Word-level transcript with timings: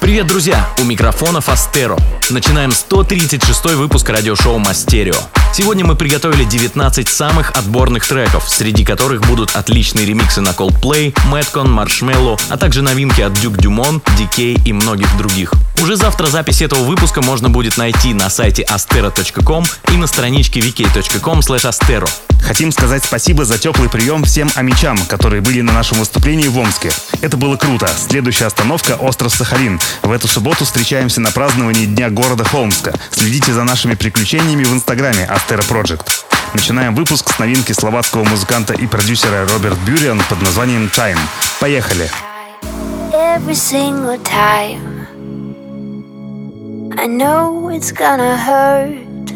Привет, 0.00 0.26
друзья! 0.28 0.68
У 0.78 0.84
микрофона 0.84 1.40
Фастеро. 1.40 1.98
Начинаем 2.30 2.72
136 2.72 3.64
выпуск 3.74 4.08
радиошоу 4.08 4.58
Мастерио. 4.58 5.16
Сегодня 5.52 5.84
мы 5.84 5.96
приготовили 5.96 6.44
19 6.44 7.08
самых 7.08 7.50
отборных 7.52 8.06
треков, 8.06 8.48
среди 8.48 8.84
которых 8.84 9.22
будут 9.22 9.56
отличные 9.56 10.06
ремиксы 10.06 10.40
на 10.40 10.50
Coldplay, 10.50 11.14
Madcon, 11.30 11.66
Marshmello, 11.66 12.40
а 12.48 12.56
также 12.56 12.82
новинки 12.82 13.20
от 13.20 13.32
Duke 13.34 13.56
Dumont, 13.56 14.02
DK 14.18 14.62
и 14.64 14.72
многих 14.72 15.16
других. 15.16 15.52
Уже 15.80 15.96
завтра 15.96 16.26
запись 16.26 16.62
этого 16.62 16.84
выпуска 16.84 17.20
можно 17.22 17.50
будет 17.50 17.76
найти 17.76 18.14
на 18.14 18.30
сайте 18.30 18.62
astero.com 18.62 19.64
и 19.92 19.96
на 19.96 20.06
страничке 20.06 20.60
vk.com 20.60 21.40
astero. 21.40 22.08
Хотим 22.42 22.72
сказать 22.72 23.04
спасибо 23.04 23.44
за 23.44 23.58
теплый 23.58 23.88
прием 23.88 24.24
всем 24.24 24.50
амичам, 24.54 24.98
которые 25.08 25.42
были 25.42 25.62
на 25.62 25.72
нашем 25.72 25.98
выступлении 25.98 26.48
в 26.48 26.58
Омске. 26.58 26.90
Это 27.22 27.36
было 27.36 27.56
круто. 27.56 27.88
Следующая 27.96 28.46
остановка— 28.46 28.96
остров 29.00 29.34
Сахалин. 29.34 29.80
В 30.02 30.12
эту 30.12 30.28
субботу 30.28 30.64
встречаемся 30.64 31.20
на 31.20 31.30
праздновании 31.30 31.86
Дня 31.86 32.10
города 32.10 32.44
Холмска. 32.44 32.94
Следите 33.10 33.52
за 33.52 33.64
нашими 33.64 33.94
приключениями 33.94 34.64
в 34.64 34.72
инстаграме 34.72 35.28
Astero 35.30 35.66
Project. 35.68 36.06
Начинаем 36.52 36.94
выпуск 36.94 37.34
с 37.34 37.38
новинки 37.38 37.72
словацкого 37.72 38.24
музыканта 38.24 38.74
и 38.74 38.86
продюсера 38.86 39.46
Роберт 39.48 39.78
Бюриан 39.80 40.22
под 40.28 40.40
названием 40.42 40.90
«Time». 40.94 41.18
Поехали! 41.60 42.10
every 43.14 43.54
single 43.54 44.18
time. 44.18 45.13
I 46.92 47.06
know 47.06 47.70
it's 47.70 47.92
gonna 47.92 48.36
hurt. 48.36 49.26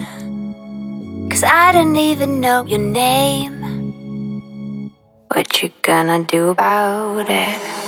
Cause 1.31 1.43
I 1.45 1.73
don't 1.73 1.97
even 1.97 2.41
know 2.41 2.65
your 2.65 2.79
name. 2.79 3.63
What 5.29 5.63
you 5.63 5.73
gonna 5.83 6.25
do 6.25 6.51
about 6.51 7.27
it? 7.29 7.88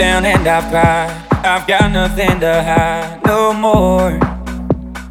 Down 0.00 0.24
and 0.24 0.48
I've 0.48 0.70
cried. 0.70 1.10
I've 1.44 1.66
got 1.66 1.92
nothing 1.92 2.40
to 2.40 2.62
hide 2.62 3.20
no 3.26 3.52
more. 3.52 4.18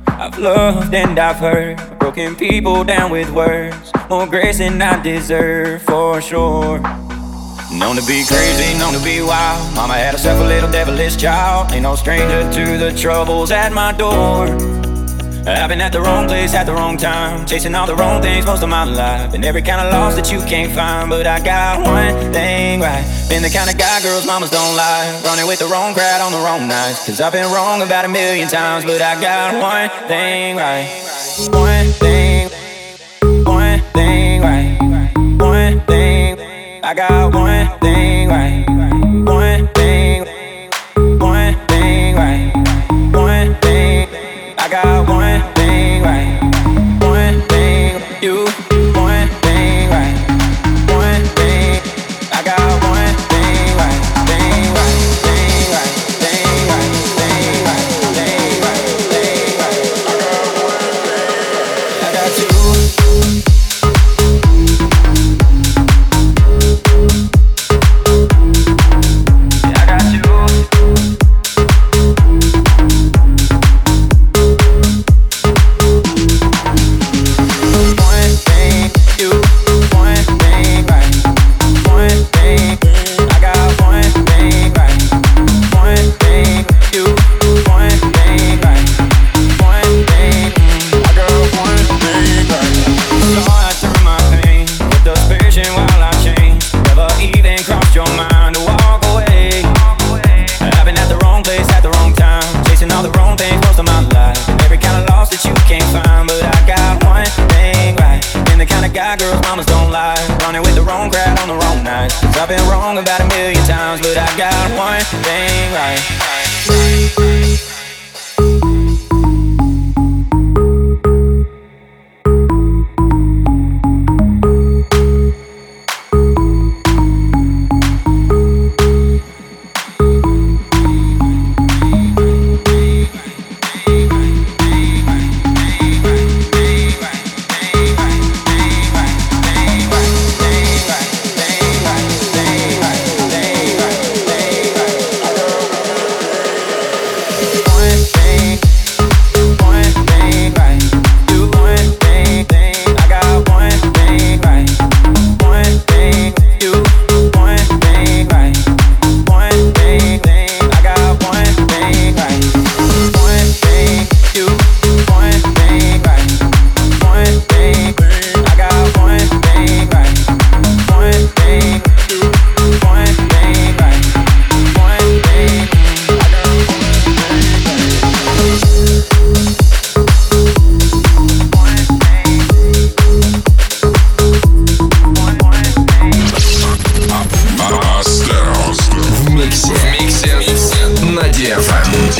I've 0.07 0.35
loved 0.39 0.91
and 0.95 1.19
I've 1.19 1.35
hurt. 1.35 1.77
Broken 1.99 2.35
people 2.35 2.83
down 2.83 3.11
with 3.11 3.29
words. 3.29 3.91
More 4.09 4.25
grace 4.25 4.57
than 4.57 4.81
I 4.81 4.99
deserve 5.03 5.83
for 5.83 6.19
sure. 6.21 6.79
Known 7.71 7.97
to 7.97 8.05
be 8.07 8.25
crazy, 8.25 8.79
known 8.79 8.93
to 8.93 9.03
be 9.03 9.21
wild. 9.21 9.75
Mama 9.75 9.93
had 9.93 10.15
herself 10.15 10.41
a 10.41 10.47
little 10.47 10.71
devilish 10.71 11.17
child. 11.17 11.71
Ain't 11.71 11.83
no 11.83 11.95
stranger 11.95 12.41
to 12.51 12.77
the 12.79 12.91
troubles 12.97 13.51
at 13.51 13.71
my 13.71 13.91
door. 13.91 14.47
I've 15.57 15.69
been 15.69 15.81
at 15.81 15.91
the 15.91 16.01
wrong 16.01 16.27
place 16.27 16.53
at 16.53 16.65
the 16.65 16.73
wrong 16.73 16.95
time, 16.95 17.45
chasing 17.45 17.73
all 17.73 17.87
the 17.87 17.95
wrong 17.95 18.21
things 18.21 18.45
most 18.45 18.61
of 18.61 18.69
my 18.69 18.83
life, 18.83 19.33
and 19.33 19.43
every 19.43 19.61
kind 19.61 19.81
of 19.81 19.91
loss 19.91 20.15
that 20.15 20.31
you 20.31 20.39
can't 20.41 20.71
find. 20.71 21.09
But 21.09 21.25
I 21.25 21.39
got 21.39 21.85
one 21.85 22.31
thing 22.31 22.81
right. 22.81 23.03
Been 23.29 23.41
the 23.41 23.49
kind 23.49 23.69
of 23.69 23.77
guy 23.77 24.01
girls 24.01 24.25
mamas 24.27 24.51
don't 24.51 24.75
like, 24.75 25.23
running 25.23 25.47
with 25.47 25.59
the 25.59 25.65
wrong 25.65 25.93
crowd 25.93 26.21
on 26.21 26.31
the 26.31 26.39
wrong 26.39 26.67
nights. 26.67 27.05
Cause 27.05 27.19
I've 27.19 27.33
been 27.33 27.51
wrong 27.51 27.81
about 27.81 28.05
a 28.05 28.09
million 28.09 28.47
times, 28.47 28.85
but 28.85 29.01
I 29.01 29.19
got 29.19 29.53
one 29.61 30.07
thing 30.07 30.57
right. 30.57 30.87
One 31.49 31.87
thing, 31.97 32.49
one 33.43 33.79
thing 33.93 34.41
right. 34.41 34.77
One 35.39 35.81
thing, 35.81 36.83
I 36.83 36.93
got 36.93 37.33
one 37.33 37.79
thing 37.79 38.29
right. 38.29 38.68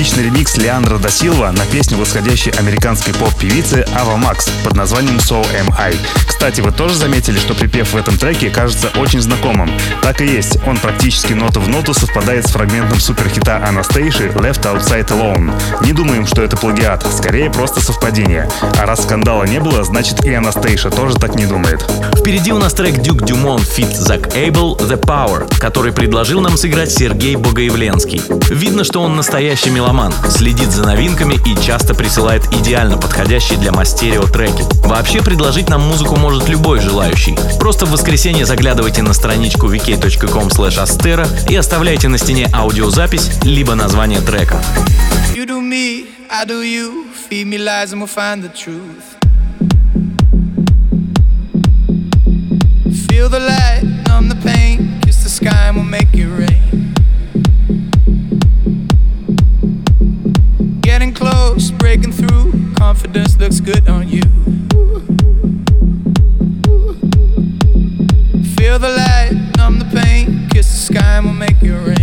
отличный 0.00 0.24
ремикс 0.24 0.56
Leandro 0.56 0.96
Da 0.96 1.11
Silva 1.11 1.50
на 1.50 1.66
песню 1.66 1.98
восходящей 1.98 2.52
американской 2.52 3.12
поп-певицы 3.12 3.84
Ava 3.94 4.16
Max 4.16 4.48
под 4.64 4.74
названием 4.74 5.16
So 5.16 5.46
Am 5.52 5.74
I. 5.76 5.94
Кстати, 6.26 6.62
вы 6.62 6.72
тоже 6.72 6.94
заметили, 6.94 7.38
что 7.38 7.52
припев 7.52 7.92
в 7.92 7.96
этом 7.98 8.16
треке 8.16 8.48
кажется 8.48 8.88
очень 8.96 9.20
знакомым. 9.20 9.70
Так 10.00 10.22
и 10.22 10.26
есть, 10.26 10.56
он 10.66 10.78
практически 10.78 11.34
ноту 11.34 11.60
в 11.60 11.68
ноту 11.68 11.92
совпадает 11.92 12.46
с 12.46 12.52
фрагментом 12.52 12.98
суперхита 12.98 13.62
Анастейши 13.62 14.28
Left 14.28 14.62
Outside 14.62 15.08
Alone. 15.08 15.52
Не 15.84 15.92
думаем, 15.92 16.26
что 16.26 16.40
это 16.40 16.56
плагиат, 16.56 17.06
скорее 17.14 17.50
просто 17.50 17.82
совпадение. 17.82 18.48
А 18.78 18.86
раз 18.86 19.02
скандала 19.02 19.44
не 19.44 19.60
было, 19.60 19.84
значит 19.84 20.24
и 20.24 20.32
Анастейша 20.32 20.88
тоже 20.88 21.16
так 21.16 21.34
не 21.34 21.44
думает. 21.44 21.84
Впереди 22.16 22.52
у 22.52 22.58
нас 22.58 22.72
трек 22.72 22.94
Duke 22.94 23.26
Dumont 23.26 23.64
feat. 23.64 23.94
Zak 23.94 24.34
Abel 24.34 24.78
The 24.78 24.98
Power, 24.98 25.46
который 25.58 25.92
предложил 25.92 26.40
нам 26.40 26.56
сыграть 26.56 26.90
Сергей 26.90 27.36
Богоявленский. 27.36 28.22
Видно, 28.48 28.82
что 28.84 29.02
он 29.02 29.14
настоящий 29.14 29.68
меломан 29.68 29.89
меломан, 29.90 30.12
следит 30.30 30.70
за 30.70 30.84
новинками 30.84 31.34
и 31.34 31.60
часто 31.60 31.94
присылает 31.94 32.44
идеально 32.54 32.96
подходящие 32.96 33.58
для 33.58 33.72
мастерио 33.72 34.22
треки. 34.22 34.62
Вообще 34.86 35.20
предложить 35.20 35.68
нам 35.68 35.80
музыку 35.80 36.14
может 36.16 36.48
любой 36.48 36.80
желающий. 36.80 37.36
Просто 37.58 37.86
в 37.86 37.90
воскресенье 37.90 38.46
заглядывайте 38.46 39.02
на 39.02 39.12
страничку 39.12 39.66
vk.com 39.66 40.46
astera 40.46 41.26
и 41.48 41.56
оставляйте 41.56 42.06
на 42.06 42.18
стене 42.18 42.48
аудиозапись, 42.52 43.30
либо 43.42 43.74
название 43.74 44.20
трека. 44.20 44.62
Feel 53.08 53.28
the 53.28 53.40
light, 53.40 53.82
numb 54.06 54.28
the 54.28 54.36
pain, 54.42 55.00
kiss 55.02 55.22
the 55.22 55.28
sky 55.28 55.68
and 55.68 55.76
we'll 55.76 55.84
make 55.84 56.14
it 56.14 56.26
rain. 56.26 56.89
ghost 61.60 61.76
breaking 61.76 62.12
through. 62.12 62.72
Confidence 62.74 63.36
looks 63.36 63.60
good 63.60 63.86
on 63.86 64.08
you. 64.08 64.22
Feel 68.56 68.78
the 68.78 68.88
light, 68.88 69.52
numb 69.58 69.78
the 69.78 70.00
pain. 70.02 70.48
Kiss 70.48 70.66
the 70.70 70.94
sky 70.94 71.16
and 71.18 71.26
we'll 71.26 71.34
make 71.34 71.62
it 71.62 71.72
rain. 71.72 71.99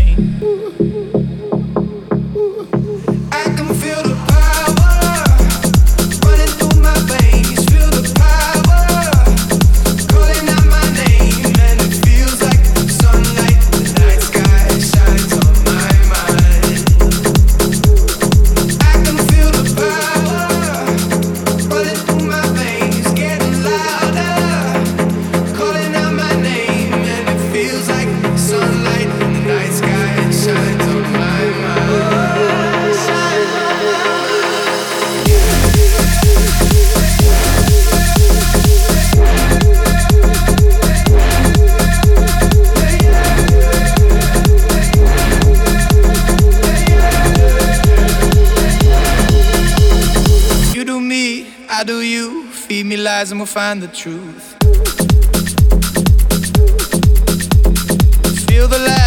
eyes 53.28 53.32
and 53.32 53.40
we'll 53.40 53.46
find 53.46 53.82
the 53.82 53.88
truth. 53.88 54.56
Feel 58.48 58.68
the 58.68 58.80
light. 58.80 59.07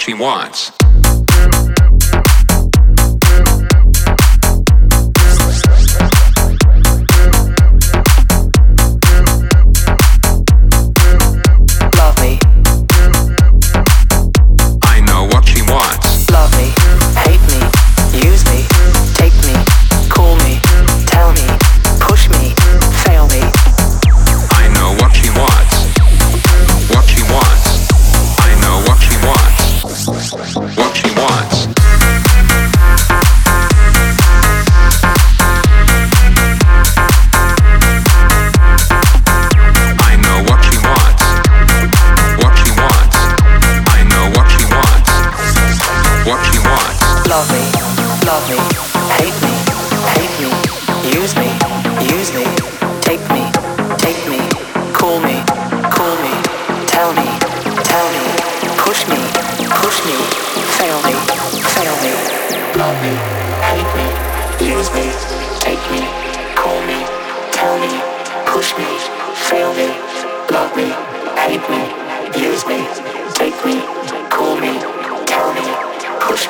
she 0.00 0.14
wants. 0.14 0.79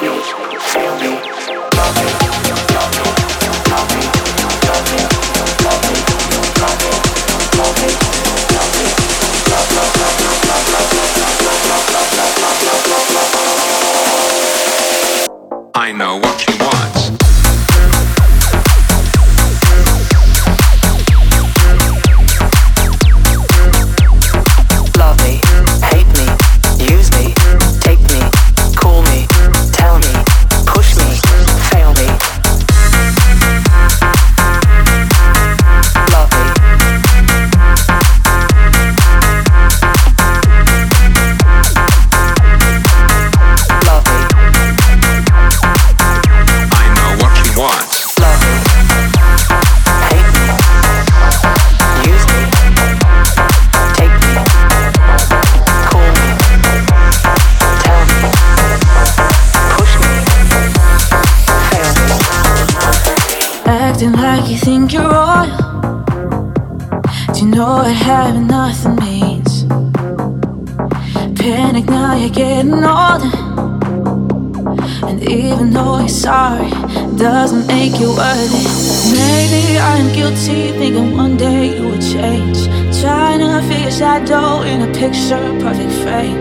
Feel 0.00 0.14
me. 0.14 0.20
picture 85.00 85.40
perfect 85.64 85.92
frame. 86.02 86.36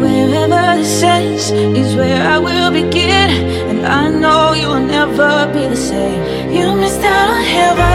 Wherever 0.00 0.78
this 0.78 1.02
ends 1.02 1.50
is 1.50 1.96
where 1.96 2.22
I 2.34 2.38
will 2.38 2.70
begin, 2.70 3.30
and 3.70 3.84
I 3.84 4.08
know 4.08 4.52
you'll 4.52 4.86
never 4.86 5.52
be 5.52 5.66
the 5.66 5.76
same. 5.76 6.20
You 6.52 6.76
missed 6.76 7.02
out 7.02 7.30
on 7.30 7.42
heaven. 7.42 7.93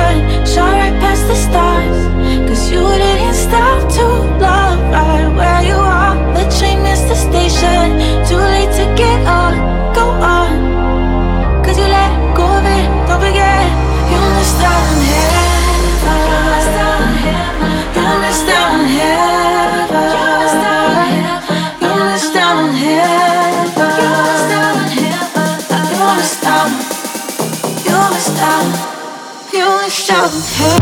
show. 30.09 30.78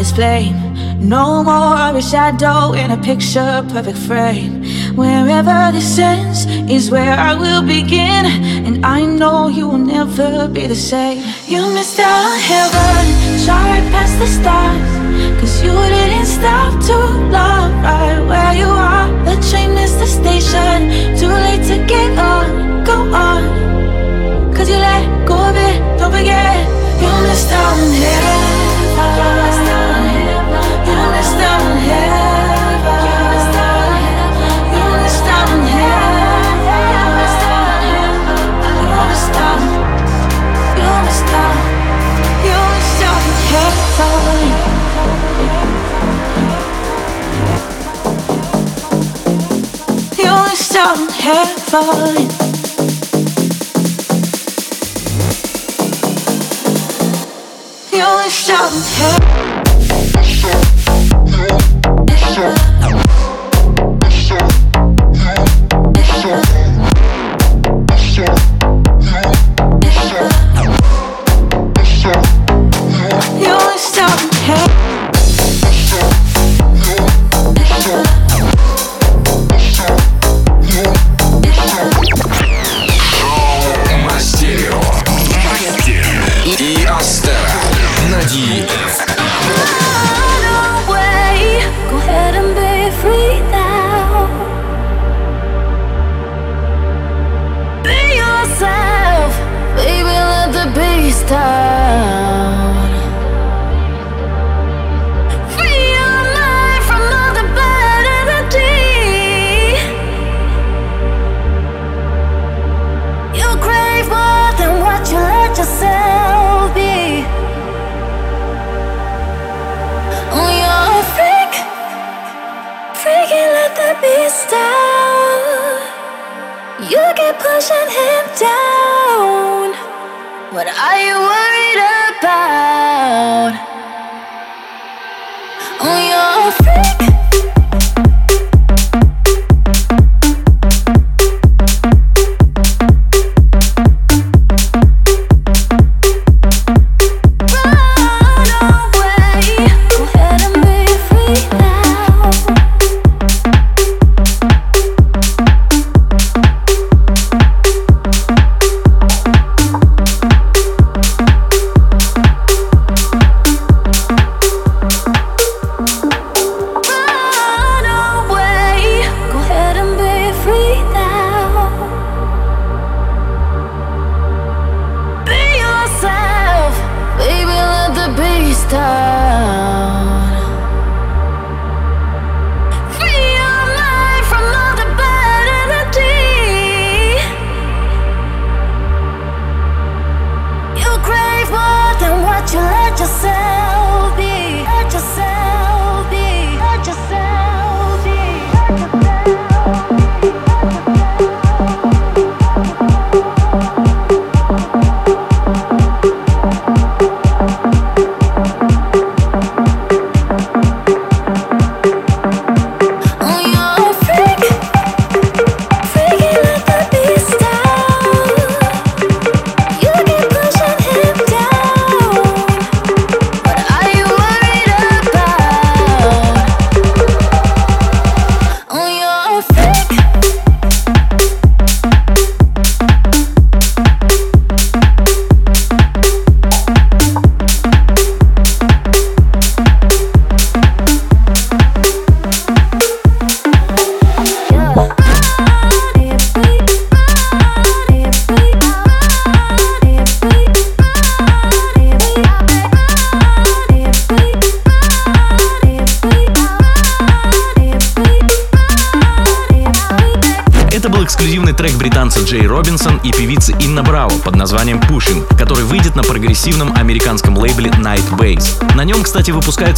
this 0.00 0.12
flame. 0.12 0.56
No 0.98 1.44
more 1.44 1.76
of 1.86 1.94
a 1.94 2.00
shadow 2.00 2.72
in 2.72 2.90
a 2.90 2.96
picture 2.96 3.52
perfect 3.68 3.98
frame. 4.08 4.64
Wherever 4.96 5.58
this 5.76 5.98
ends 5.98 6.46
is 6.76 6.90
where 6.90 7.16
I 7.28 7.34
will 7.34 7.62
begin. 7.76 8.24
And 8.66 8.76
I 8.86 9.00
know 9.04 9.48
you 9.48 9.68
will 9.68 9.84
never 9.96 10.48
be 10.48 10.66
the 10.66 10.80
same. 10.92 11.18
You 11.52 11.60
missed 11.76 11.98
out 11.98 12.24
on 12.30 12.38
heaven, 12.52 13.02
shot 13.44 13.62
right 13.70 13.86
past 13.92 14.14
the 14.22 14.28
stars. 14.38 14.90
Cause 15.38 15.54
you 15.64 15.74
didn't 15.94 16.30
stop 16.38 16.72
to 16.88 16.96
love 17.36 17.72
right 17.84 18.20
where 18.30 18.54
you 18.60 18.70
are. 18.92 19.08
The 19.28 19.36
train 19.50 19.72
is 19.84 19.92
the 20.02 20.08
station, 20.20 20.76
too 21.20 21.34
late 21.44 21.64
to 21.70 21.76
get 21.92 22.10
on. 22.32 22.46
Go 22.90 22.96
on, 23.28 23.42
cause 24.54 24.68
you 24.70 24.80
let 24.88 25.04
go 25.28 25.36
of 25.48 25.56
it, 25.68 25.76
don't 25.98 26.12
forget. 26.16 26.56
You 27.02 27.10
missed 27.28 27.52
out 27.52 27.76
on 27.76 27.92
heaven. 28.00 28.59
down 50.82 51.10
heaven. 51.10 52.28
You're 57.92 58.30
down 58.46 58.72
heaven. 58.96 59.40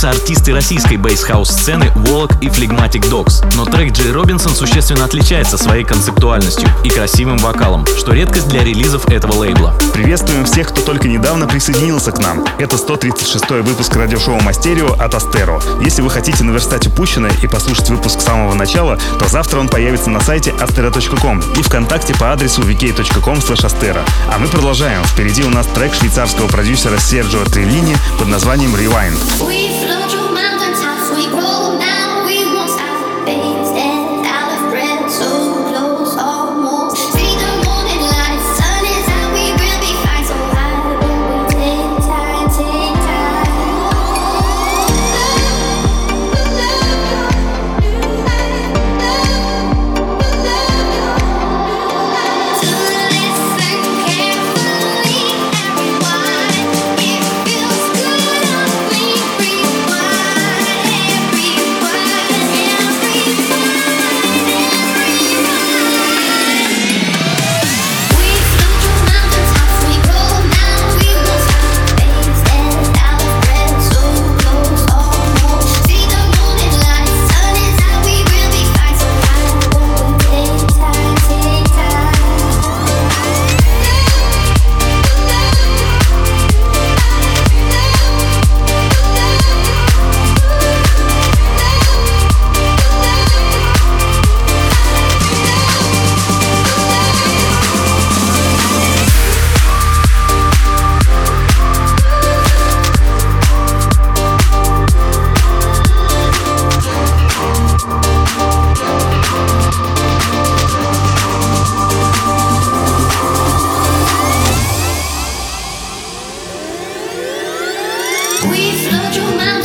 упоминаются 0.03 0.11
артисты 0.11 0.53
российской 0.53 0.97
bass 0.97 1.22
house 1.22 1.54
сцены 1.54 1.92
Volac 1.95 2.33
и 2.43 2.49
Phlegmatic 2.49 3.09
Dogs, 3.09 3.42
но 3.55 3.65
трек 3.65 3.93
Jay 3.92 4.11
Robinson 4.11 4.55
существенно 4.55 5.05
отличается 5.05 5.57
своей 5.57 5.85
концептуальностью 5.85 6.69
и 6.85 6.91
красивым 6.91 7.38
вокалом, 7.38 7.87
что 7.87 8.12
редкость 8.12 8.49
для 8.49 8.65
релизов 8.65 9.09
этого 9.09 9.33
лейбла. 9.33 9.75
Приветствуем 9.95 10.45
всех, 10.45 10.69
кто 10.69 10.81
только 10.81 11.09
недавно 11.09 11.47
присоединился 11.47 12.11
к 12.11 12.19
нам. 12.19 12.45
Это 12.59 12.77
136 12.77 13.51
выпуск 13.62 13.95
радиошоу 13.95 14.41
Мастерио 14.41 14.93
от 14.95 15.15
Astero. 15.14 15.61
Если 15.81 16.03
вы 16.03 16.11
хотите 16.11 16.43
наверстать 16.43 16.87
упущенное 16.87 17.33
и 17.43 17.47
послушать 17.47 17.91
выпуск 17.91 18.21
с 18.21 18.25
самого 18.25 18.55
начала, 18.55 18.99
то 19.19 19.29
завтра 19.29 19.61
он 19.61 19.69
появится 19.69 20.11
на 20.11 20.21
сайте 20.21 20.51
astero.com 20.51 21.41
и 21.59 21.62
ВКонтакте 21.62 22.15
по 22.15 22.33
адресу 22.33 22.62
vk.com 22.62 23.38
astero. 23.38 24.01
А 24.33 24.38
мы 24.38 24.49
продолжаем. 24.49 25.05
Впереди 25.05 25.45
у 25.45 25.51
нас 25.51 25.67
трек 25.67 25.95
швейцарского 25.95 26.49
продюсера 26.49 26.99
Серджио 26.99 27.45
Треллини 27.45 27.97
под 28.19 28.29
названием 28.29 28.75
«Rewind». 28.75 29.19
We 29.43 29.62
people 31.31 31.52
Oh 119.25 119.37
my 119.37 119.62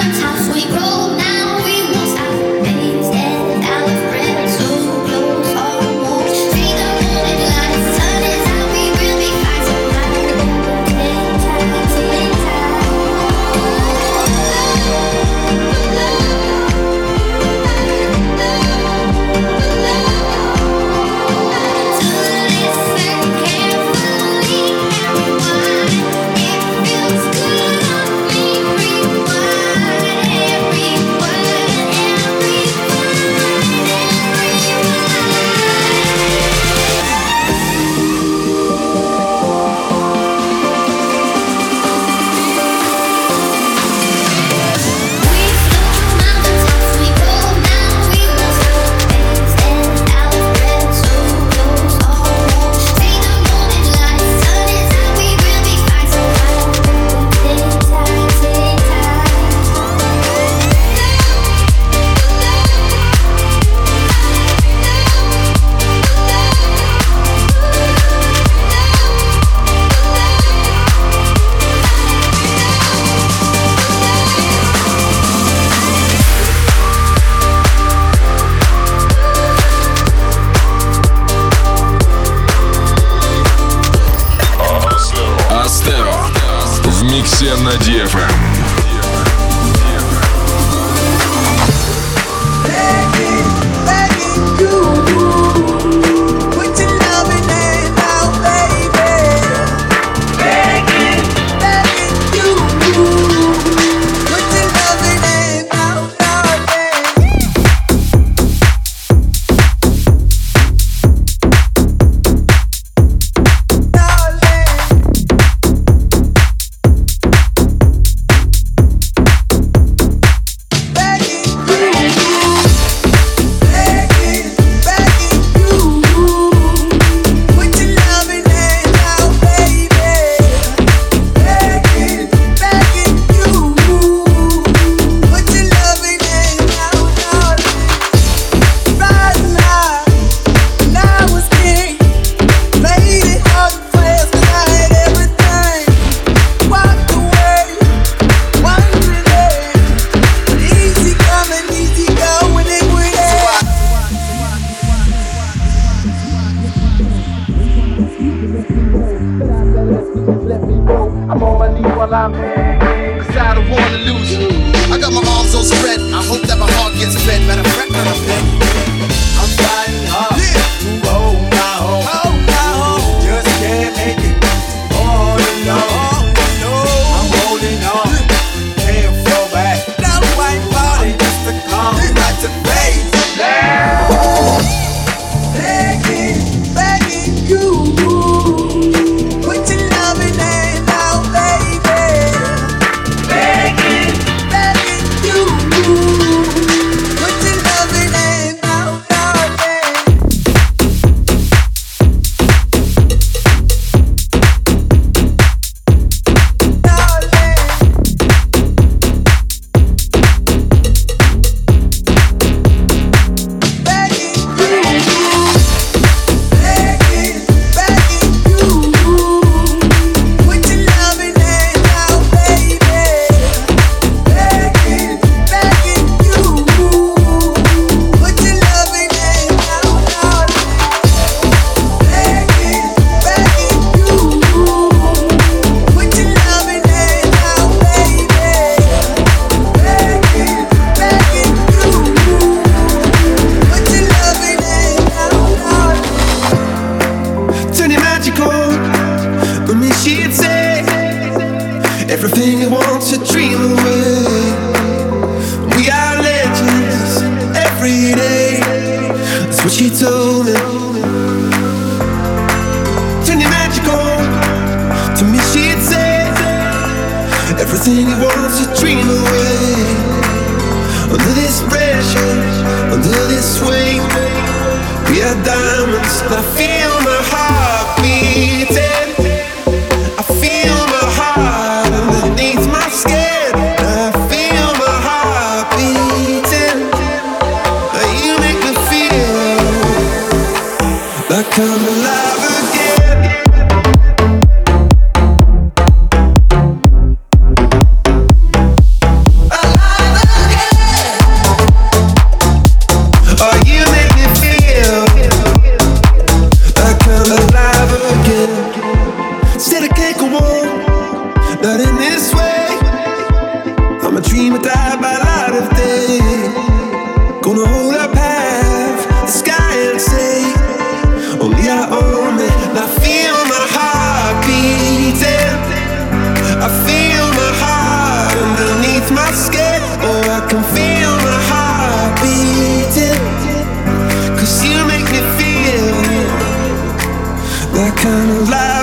kind 337.98 338.30
of 338.32 338.50
life. 338.50 338.77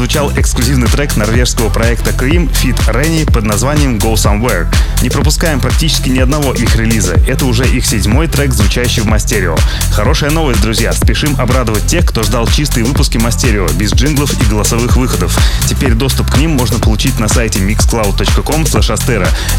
Прозвучал 0.00 0.32
эксклюзивный 0.34 0.88
трек 0.88 1.14
норвежского 1.18 1.68
проекта 1.68 2.12
Cream 2.12 2.50
Fit 2.50 2.74
Rennie 2.90 3.30
под 3.30 3.44
названием 3.44 3.98
Go 3.98 4.14
Somewhere. 4.14 4.66
Не 5.02 5.10
пропускаем 5.10 5.60
практически 5.60 6.08
ни 6.08 6.18
одного 6.18 6.54
их 6.54 6.74
релиза. 6.76 7.16
Это 7.28 7.44
уже 7.44 7.68
их 7.68 7.84
седьмой 7.84 8.26
трек, 8.26 8.54
звучащий 8.54 9.02
в 9.02 9.06
Мастерио. 9.06 9.58
Хорошая 9.92 10.30
новость, 10.30 10.62
друзья. 10.62 10.94
Спешим 10.94 11.38
обрадовать 11.38 11.86
тех, 11.86 12.06
кто 12.06 12.22
ждал 12.22 12.46
чистые 12.46 12.86
выпуски 12.86 13.18
Мастерио, 13.18 13.68
без 13.74 13.92
джинглов 13.92 14.32
и 14.40 14.48
голосовых 14.48 14.96
выходов. 14.96 15.38
Теперь 15.68 15.92
доступ 15.92 16.30
к 16.30 16.38
ним 16.38 16.52
можно 16.52 16.78
получить 16.78 17.18
на 17.18 17.28
сайте 17.28 17.58
mixcloud.com 17.60 18.64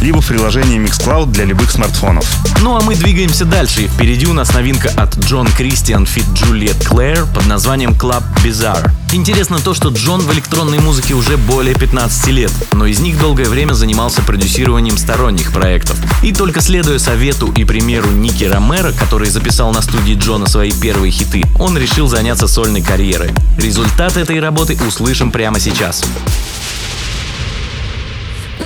либо 0.02 0.22
в 0.22 0.28
приложении 0.28 0.80
Mixcloud 0.80 1.32
для 1.32 1.46
любых 1.46 1.70
смартфонов. 1.70 2.26
Ну 2.62 2.76
а 2.76 2.82
мы 2.82 2.96
двигаемся 2.96 3.46
дальше. 3.46 3.88
Впереди 3.88 4.26
у 4.26 4.34
нас 4.34 4.52
новинка 4.54 4.90
от 4.98 5.20
Джон 5.20 5.48
Кристиан 5.52 6.08
Фит 6.08 6.26
Джульет 6.34 6.84
Клэр 6.84 7.28
под 7.28 7.46
названием 7.46 7.92
Club 7.92 8.24
Bizarre. 8.44 8.90
Интересно 9.14 9.60
то, 9.60 9.74
что 9.74 9.90
Джон 9.90 10.22
в 10.22 10.31
электронной 10.32 10.80
музыке 10.80 11.14
уже 11.14 11.38
более 11.38 11.76
15 11.76 12.28
лет, 12.28 12.52
но 12.74 12.86
из 12.86 13.00
них 13.00 13.20
долгое 13.20 13.50
время 13.50 13.74
занимался 13.74 14.22
продюсированием 14.22 14.98
сторонних 14.98 15.52
проектов. 15.52 15.98
И 16.24 16.34
только 16.34 16.62
следуя 16.62 17.00
совету 17.00 17.52
и 17.56 17.64
примеру 17.64 18.10
Ники 18.10 18.46
Ромеро, 18.46 18.92
который 18.92 19.30
записал 19.30 19.72
на 19.72 19.82
студии 19.82 20.14
Джона 20.14 20.48
свои 20.48 20.72
первые 20.72 21.12
хиты, 21.12 21.44
он 21.60 21.78
решил 21.78 22.08
заняться 22.08 22.48
сольной 22.48 22.82
карьерой. 22.82 23.32
Результат 23.58 24.18
этой 24.18 24.40
работы 24.40 24.78
услышим 24.88 25.32
прямо 25.32 25.60
сейчас. 25.60 26.04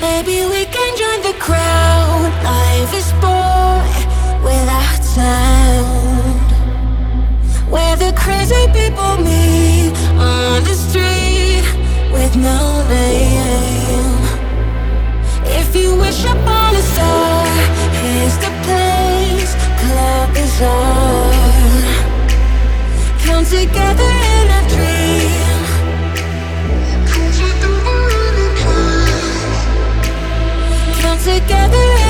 Maybe 0.02 0.46
we 0.48 0.66
can 0.66 0.98
join 0.98 1.22
the 1.24 1.34
crowd. 1.40 2.32
Life 2.44 2.94
is 2.94 3.14
without 4.44 5.04
sound. 5.04 6.15
Where 7.70 7.96
the 7.96 8.14
crazy 8.16 8.68
people 8.74 9.18
meet 9.18 9.94
on 10.18 10.64
the 10.64 10.76
street 10.76 11.66
with 12.14 12.36
no 12.36 12.88
name. 12.88 14.20
If 15.46 15.76
you 15.76 15.96
wish 15.96 16.24
upon 16.26 16.76
a 16.76 16.82
star, 16.82 17.46
here's 18.02 18.38
the 18.38 18.52
place. 18.66 19.56
Club 19.82 20.38
is 20.38 20.62
on. 20.62 21.34
Come 23.26 23.46
together 23.46 24.12
in 24.38 24.48
a 24.60 24.62
dream. 24.70 25.26
Come 31.02 31.20
together 31.20 32.05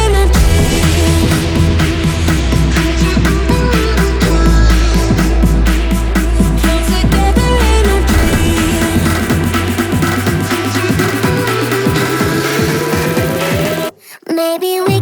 Maybe 14.36 14.81
we 14.81 14.94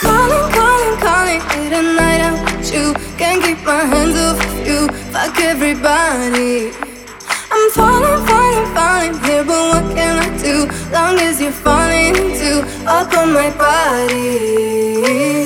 calling, 0.00 0.46
calling, 0.58 0.96
calling 1.00 1.42
Late 1.56 1.74
at 1.80 1.86
night. 2.00 2.20
I 2.20 2.32
want 2.32 2.72
you. 2.72 2.94
Can't 3.18 3.42
keep 3.42 3.60
my 3.64 3.84
hands 3.92 4.16
off 4.26 4.40
you. 4.66 4.88
Fuck 5.12 5.38
everybody. 5.40 6.72
I'm 7.52 7.70
falling, 7.72 8.26
falling, 8.26 8.68
falling 8.74 9.14
here 9.24 9.44
But 9.44 9.62
what 9.70 9.96
can 9.96 10.16
I 10.18 10.28
do? 10.38 10.66
Long 10.92 11.18
as 11.18 11.40
you're 11.40 11.50
falling 11.50 12.14
too 12.38 12.62
Up 12.86 13.12
on 13.14 13.32
my 13.32 13.50
body. 13.58 15.39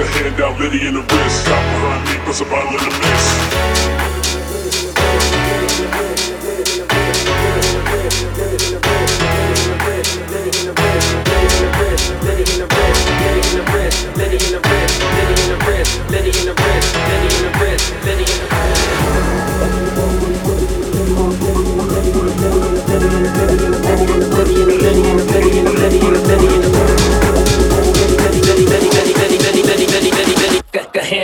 a 0.00 0.06
handout, 0.06 0.58
Liddy 0.58 0.86
in 0.86 0.94
the 0.94 1.00
wrist. 1.00 1.44
Stop 1.44 1.62
behind 1.62 2.08
me, 2.08 2.24
puts 2.24 2.40
a 2.40 2.44
bottle 2.44 2.70
in 2.70 2.78
the 2.78 2.98
mix. 3.00 4.30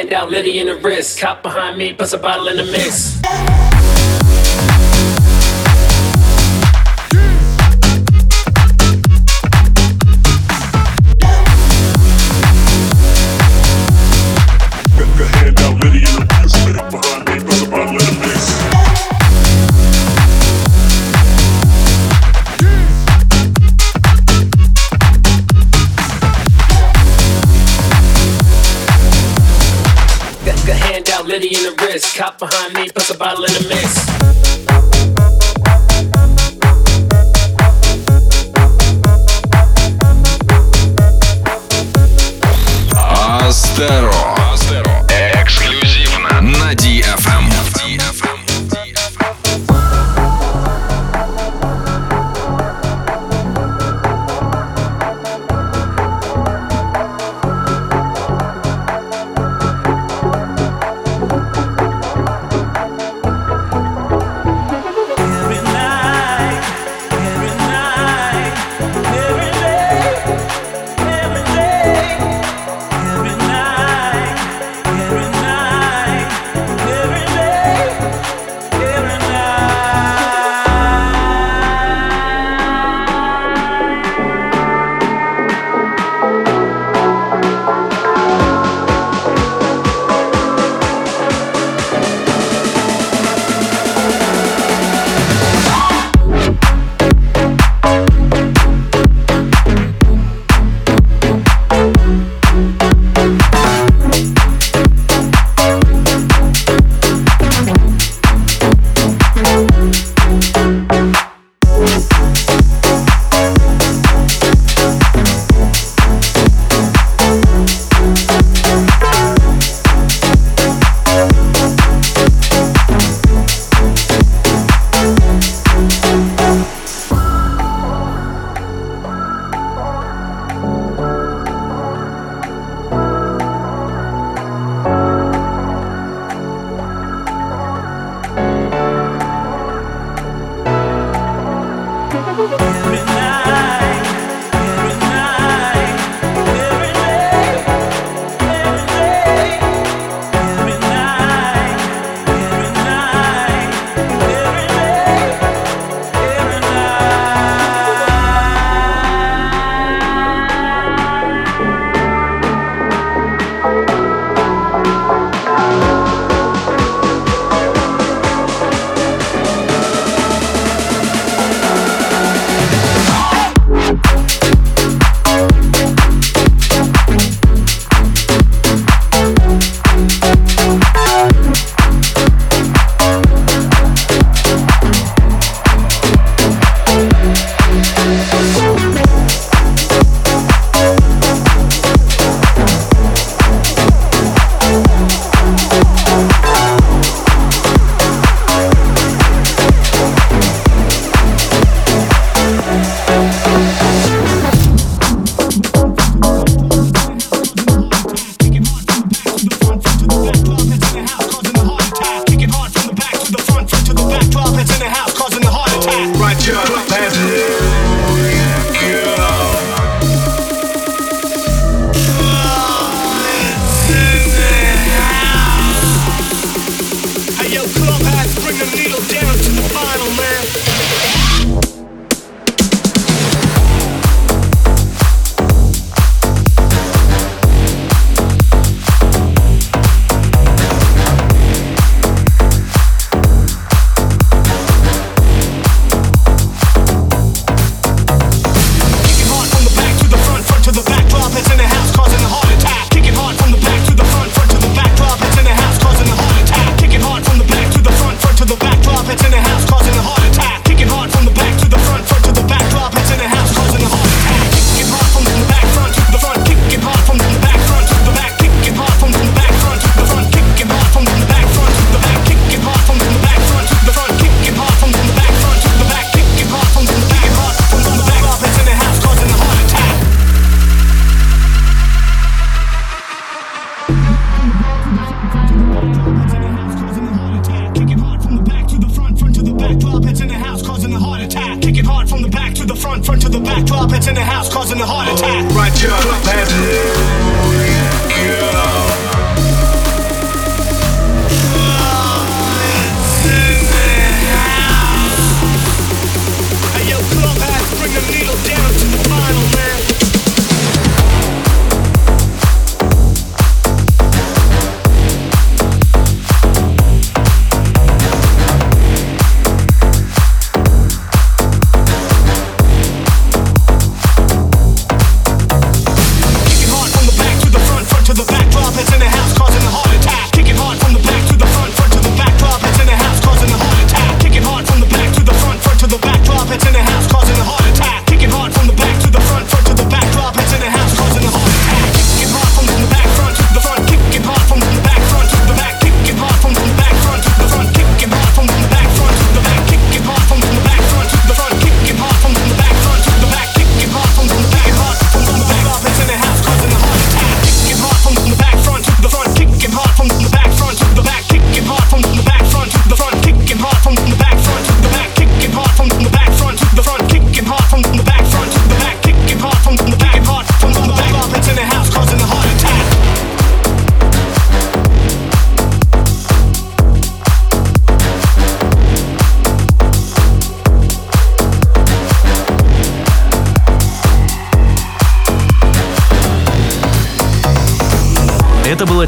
hand 0.06 0.22
out, 0.22 0.30
Liddy 0.30 0.58
in 0.58 0.66
the 0.66 0.76
wrist. 0.76 1.18
Cop 1.18 1.42
behind 1.42 1.76
me, 1.76 1.92
puts 1.92 2.12
a 2.12 2.18
bottle 2.18 2.48
in 2.48 2.56
the 2.56 2.64
mix. 2.64 3.15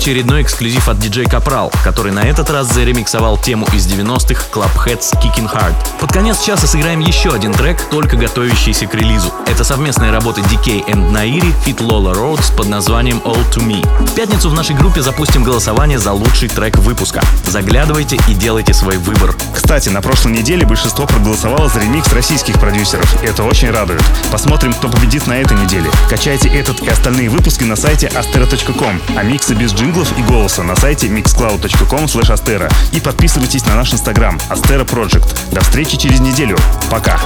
Очередной 0.08 0.40
эксклюзив 0.40 0.88
от 0.88 0.96
DJ 0.96 1.28
Капрал, 1.28 1.70
который 1.84 2.12
на 2.12 2.20
этот 2.20 2.48
раз 2.48 2.72
заремиксовал 2.72 3.36
тему 3.36 3.66
из 3.74 3.86
90-х 3.86 4.46
Clubheads 4.50 5.14
Kicking 5.22 5.52
Hard. 5.52 5.74
Под 6.00 6.10
конец 6.10 6.40
часа 6.40 6.66
сыграем 6.66 7.00
еще 7.00 7.30
один 7.30 7.52
трек, 7.52 7.78
только 7.90 8.16
готовящийся 8.16 8.86
к 8.86 8.94
релизу. 8.94 9.30
Это 9.46 9.64
совместная 9.64 10.10
работа 10.10 10.40
DK 10.40 10.86
and 10.86 11.12
Nairi 11.12 11.52
Fit 11.66 11.86
Lola 11.86 12.14
Rhodes 12.14 12.56
под 12.56 12.68
названием 12.68 13.20
All 13.26 13.46
To 13.52 13.62
Me. 13.62 13.86
В 14.06 14.14
пятницу 14.14 14.48
в 14.48 14.54
нашей 14.54 14.76
группе 14.76 15.02
запустим 15.02 15.44
голосование 15.44 15.98
за 15.98 16.12
лучший 16.12 16.48
трек 16.48 16.78
выпуска. 16.78 17.20
Заглядывайте 17.44 18.18
и 18.28 18.32
делайте 18.32 18.72
свой 18.72 18.96
выбор. 18.96 19.34
Кстати, 19.54 19.90
на 19.90 20.00
прошлой 20.00 20.32
неделе 20.32 20.64
большинство 20.64 21.04
проголосовало 21.04 21.68
за 21.68 21.80
ремикс 21.80 22.10
российских 22.14 22.58
продюсеров. 22.58 23.22
Это 23.22 23.42
очень 23.42 23.70
радует. 23.70 24.02
Посмотрим, 24.32 24.72
кто 24.72 24.88
победит 24.88 25.26
на 25.26 25.34
этой 25.34 25.58
неделе. 25.58 25.90
Качайте 26.08 26.48
этот 26.48 26.80
и 26.80 26.88
остальные 26.88 27.28
выпуски 27.28 27.64
на 27.64 27.76
сайте 27.76 28.06
astero.com, 28.06 29.02
а 29.14 29.22
миксы 29.22 29.52
без 29.52 29.74
синглов 29.98 30.18
и 30.18 30.22
голоса 30.22 30.62
на 30.62 30.76
сайте 30.76 31.06
mixcloud.com 31.08 32.04
astera 32.04 32.72
и 32.92 33.00
подписывайтесь 33.00 33.64
на 33.66 33.74
наш 33.74 33.92
инстаграм 33.92 34.38
Astera 34.50 34.86
Project. 34.86 35.36
До 35.52 35.60
встречи 35.60 35.96
через 35.96 36.20
неделю. 36.20 36.56
Пока. 36.90 37.18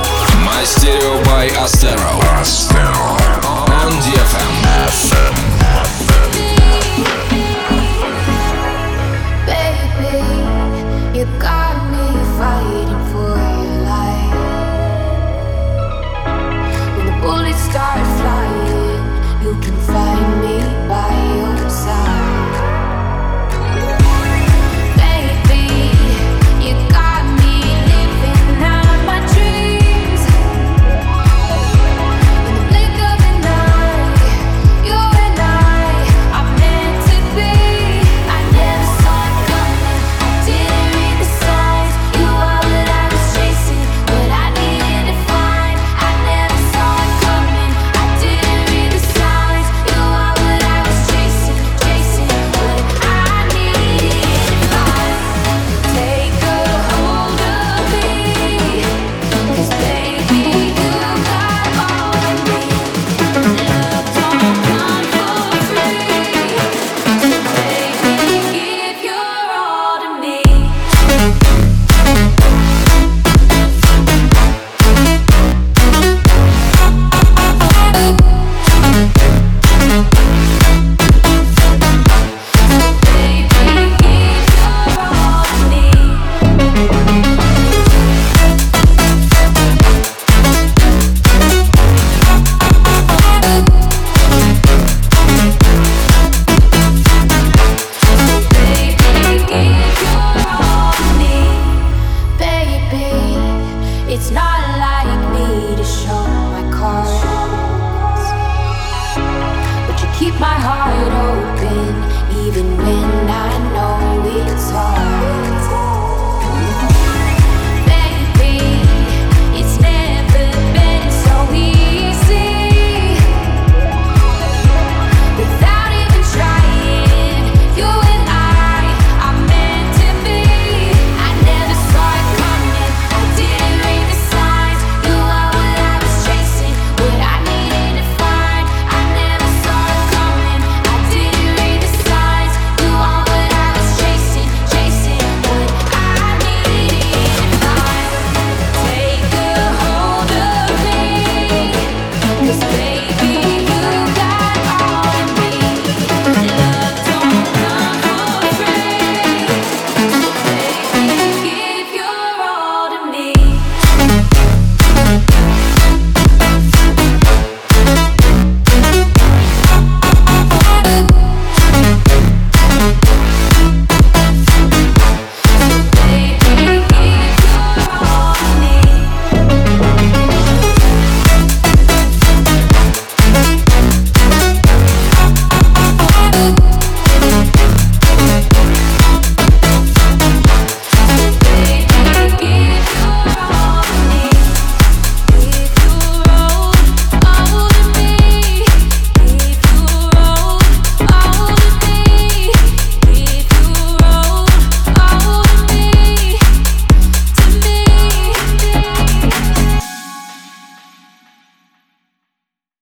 Мастерио 0.44 1.20
by 1.22 1.50
Astero. 1.64 2.40
Astero. 2.40 3.18
On 3.66 3.92
DFM. 4.00 4.52
FM. 4.88 5.41